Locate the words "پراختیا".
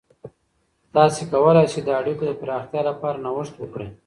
2.41-2.81